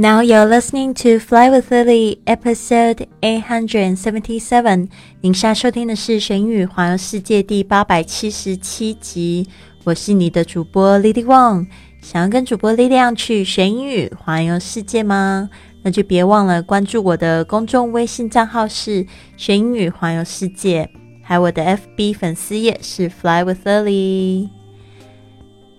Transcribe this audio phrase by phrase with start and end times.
[0.00, 4.88] Now you're listening to Fly with Lily, episode eight hundred and seventy-seven。
[5.20, 9.46] 您现在收听的是《玄宇环游世界》第八百七十七集。
[9.84, 11.66] 我是你的主播 Lily Wong。
[12.00, 15.50] 想要跟主播力量去玄宇环游世界吗？
[15.82, 19.04] 那就别忘了关注我的公众微信账号是
[19.36, 20.88] “玄宇环游世界”，
[21.22, 24.48] 还有我的 FB 粉丝页是 “Fly with Lily”。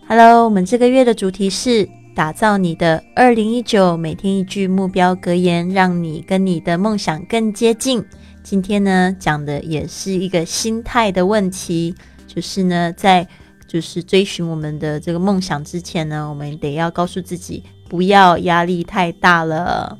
[0.07, 1.89] Hello，我们这个月的主题是。
[2.13, 8.03] 打造你的二零一九，每天一句目标格言，让你跟你的梦想更接近。
[8.43, 11.95] 今天呢，讲的也是一个心态的问题，
[12.27, 13.25] 就是呢，在
[13.67, 19.97] 就是追寻我们的这个梦想之前呢，我们得要告诉自己，不要压力太大了。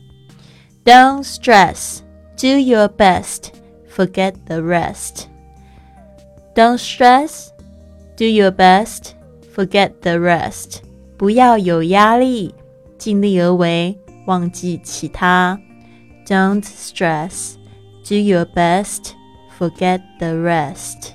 [0.83, 1.99] Don't stress,
[2.35, 3.52] do your best,
[3.95, 5.27] forget the rest.
[6.55, 7.47] Don't stress,
[8.17, 9.11] do your best,
[9.55, 10.80] forget the rest.
[11.21, 12.55] 不要有压力，
[12.98, 15.59] 尽力而为，忘记其他。
[16.25, 17.53] Don't stress,
[18.03, 19.11] do your best,
[19.55, 21.11] forget the rest。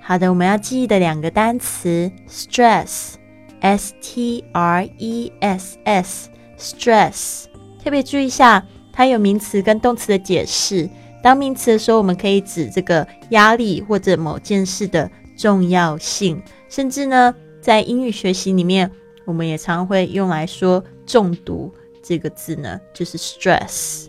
[0.00, 7.46] 好的，我们要记忆的两个单词：stress，s t r e s s，stress。
[7.82, 10.88] 特别注意一下，它有名词跟动词的解释。
[11.20, 17.34] 当名词的时候，我们可以指这个压力或者某件事的重要性，甚至呢。
[17.66, 18.88] 在英语学习里面，
[19.24, 24.06] 我们也常会用来说中毒这个字呢，就是 stress。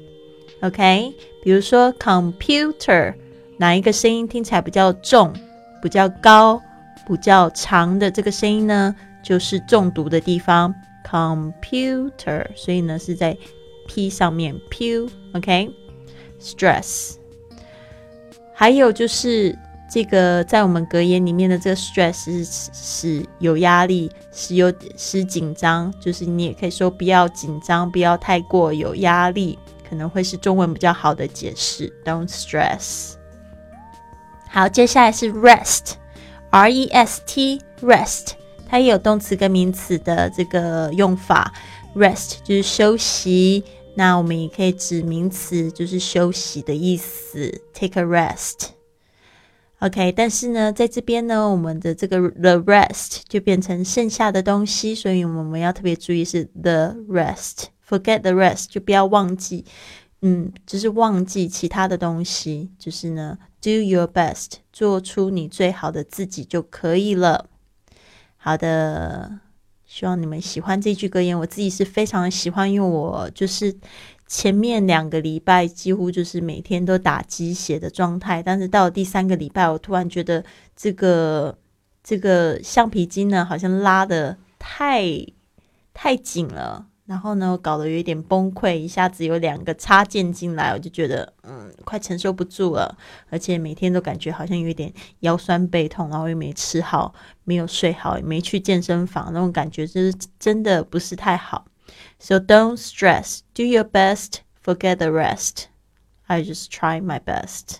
[0.61, 3.15] OK，比如说 computer，
[3.57, 5.33] 哪一个声音听起来比较重、
[5.81, 6.61] 比较高、
[7.07, 8.95] 比较长的这个声音呢？
[9.23, 10.71] 就是中毒的地方
[11.03, 12.45] ，computer。
[12.55, 13.35] 所以呢是在
[13.87, 15.09] p 上面，pu。
[15.33, 17.15] OK，stress。
[18.53, 19.57] 还有就是。
[19.89, 22.43] 这个在我们格言里面的这个 stress 是
[22.73, 29.57] 是有压力，是有是紧张，就是你也可以说不要紧张，不要太过有压力，
[29.89, 31.91] 可能会是中文比较好的解释。
[32.03, 33.13] Don't stress。
[34.49, 38.31] 好，接下来是 rest，r e s t rest，
[38.67, 41.53] 它也有动词跟名词的这个用法。
[41.95, 43.63] rest 就是休息，
[43.95, 47.61] 那我们也可以指名词，就是休息的意思。
[47.73, 48.76] Take a rest。
[49.79, 59.65] OK，但是呢，在这边呢，我们的这个 the rest 就变成剩下的东西，所以我们要特别注意是 the rest，forget the rest 就不要忘记，
[60.21, 67.47] 嗯，就是忘记其他的东西，就是呢，do your best，做出你最好的自己就可以了。
[68.37, 69.39] 好的，
[69.97, 73.75] 希望你们喜欢这句格言，我自己是非常喜欢，因为我就是。
[74.29, 80.43] 前面两个礼拜几乎就是每天都打鸡血的状态，但是到了第三个礼拜，我突然觉得
[80.75, 81.57] 这个
[82.03, 85.25] 这个橡皮筋呢，好像拉的太
[85.93, 92.97] 太紧了，然后呢，搞得有一点崩溃，一下子有两个插件进来，我就觉得嗯，快承受不住了，
[93.29, 101.65] 而且每天都感觉好像有一点腰酸背痛，然后又没吃好，没有睡好，也没去健身房，那种感觉就是真的不是太好。
[102.19, 103.39] So don't stress.
[103.53, 104.41] Do your best.
[104.61, 105.67] Forget the rest.
[106.25, 107.77] I just try my best.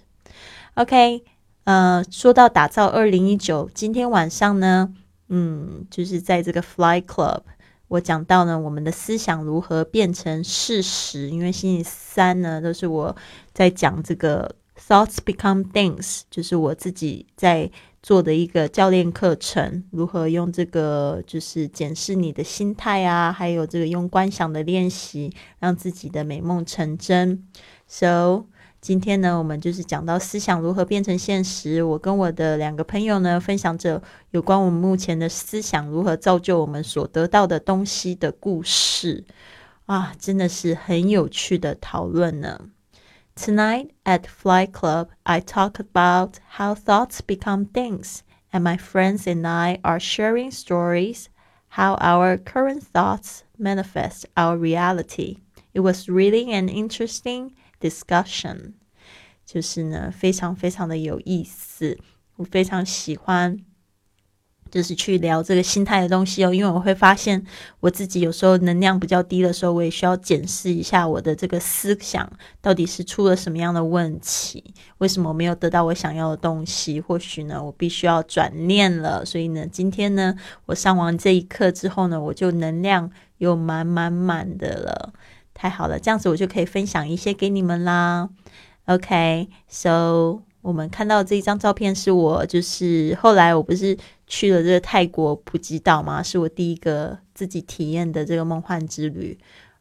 [0.75, 1.25] OK，
[1.65, 4.93] 呃，说到打造二零一九，今天晚上呢，
[5.27, 7.41] 嗯，就是在这个 Fly Club，
[7.87, 11.29] 我讲到呢，我们的思想如何变成事实。
[11.29, 13.15] 因为星期三呢，都是我
[13.53, 14.55] 在讲这个
[14.87, 17.71] Thoughts Become Things，就是我自己在。
[18.03, 27.43] 做的一个教练课程，如何用这个就是检视你的心态啊，还有这个用观想的练习，让自己的美梦成真。
[27.85, 28.45] So，
[28.80, 31.82] 今天呢，我们就是讲到思想如何变成现实。
[31.82, 39.24] 我跟我的两个朋友呢，分享着有关我们目前的思想如何造就我们所得到的东西的故事
[39.86, 42.68] 啊，真的是很有趣的讨论呢。
[43.34, 48.18] Tonight at Fly Club, I talk about how thoughts become things,
[48.50, 51.26] and my friends and I are sharing stories
[51.70, 55.38] how our current thoughts manifest our reality.
[55.72, 58.73] It was really an interesting discussion.
[59.45, 61.97] 就是呢，非常非常的有意思，
[62.35, 63.57] 我非常喜欢
[64.69, 67.41] 就是去聊这个心态的东西哦，因为我会发现
[67.79, 72.29] 我自己有时候能量比较低的时候，我也需要检视一下我的这个思想
[72.61, 76.99] 到底是出了什么样的问题，为什么我没有得到我想要的东西？
[76.99, 79.25] 或许呢，我必须要转念了。
[79.25, 80.35] 所以呢，今天呢，
[80.65, 85.13] 我上完这一课之后呢，我就能量又满满满的了，
[85.57, 88.29] 太好了，这样子我就可以分享一些给你们啦。
[88.85, 93.97] OK，so 我们看到这一张照片是我，就是后来我不是。
[94.29, 99.39] 去了这个泰国普吉岛嘛，是我第一个自己体验的这个梦幻之旅。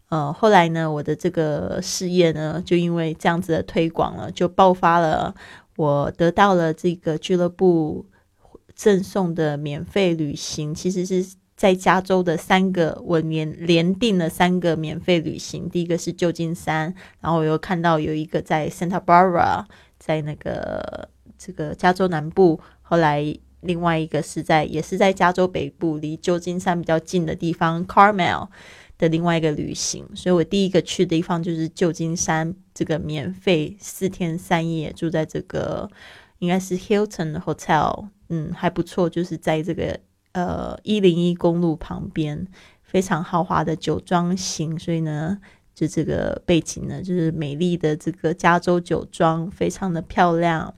[0.08, 5.34] 呃，后来呢，我的这个事业呢，就因为这样子的推广了，就爆发了。
[5.74, 8.06] 我得到了这个俱乐部
[8.76, 15.68] 赠送的免费旅行，其实是在加州的三个，我连连订了三个免费旅行。
[15.68, 19.64] 第一个是旧金山，然后我又看到有一个在 Santa Barbara，
[19.98, 21.08] 在那个
[21.38, 22.60] 这个加州南部。
[22.82, 28.48] 后来另外一个是在也是在加州北部，离旧金山比较近的地方 Carmel。
[28.98, 35.90] 的另外一个旅行，所以我第一个去的地方就是旧金山，这个免费四天三夜住在这个
[36.38, 40.00] 应该是 Hilton Hotel，嗯，还不错，就是在这个
[40.36, 42.46] 呃一零一公路旁边，
[42.82, 45.38] 非常豪华的酒庄型，所以呢，
[45.74, 50.74] 就这个背景呢，就是美丽的这个加州酒庄，非常的漂亮。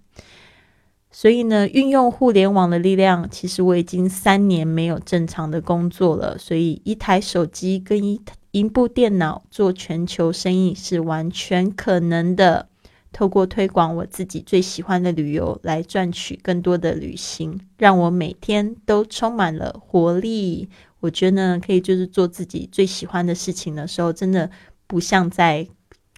[1.10, 6.38] 所以呢，运用互联网的力量，其实我已经三年没有正常的工作了。
[6.38, 8.20] 所以一台手机跟一
[8.52, 12.68] 一部电脑做全球生意是完全可能的。
[13.18, 20.68] 透过推广我自己最喜欢的旅游，来赚取更多的旅行，让我每天都充满了活力。
[21.00, 24.48] 我觉得呢，可以就是做自己最喜欢的事情的时候，真的
[24.86, 25.66] 不像在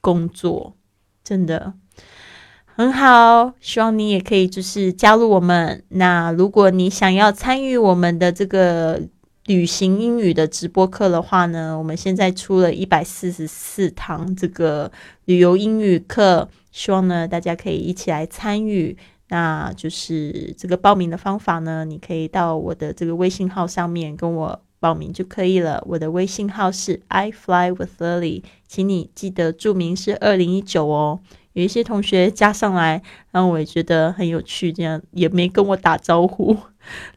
[0.02, 0.74] 工作，
[1.24, 1.72] 真的。
[2.66, 5.82] 很好，希望你也可以就是加入我们。
[5.88, 9.00] 那如果你想要参与我们的这个
[9.46, 14.92] 旅行英语的直播课的话呢，我们现在出了一百四十四堂这个
[15.24, 18.96] 旅游英语课，希望呢大家可以一起来参与。
[19.28, 25.82] 那就是这个报名的方法呢，你可以到我的这个微信号上面跟我报名就可以了。
[25.86, 31.20] 我的微信号是 I fly with Lily，请你记得注明是二零一九哦。
[31.52, 36.56] 有一些同学加上来，然后我也觉得很有趣，这样也没跟我打招呼。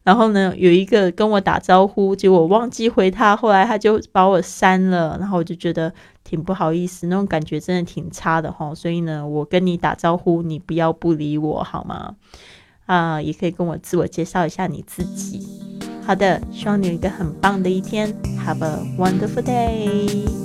[0.04, 5.18] 然后呢，有一个跟我打招呼，结果我忘记回他，后来他就把我删了。
[5.19, 5.94] 然后我就觉得
[6.24, 8.74] 挺不好意思，那种感觉真的挺差的哈。
[8.75, 12.15] 所以呢，我跟你打招呼，你不要不理我好吗？
[12.86, 15.48] 啊，也可以跟我自我介绍一下你自己。
[16.06, 18.13] 好的，希望你有一个很棒的一天
[18.45, 20.43] ，Have a wonderful day。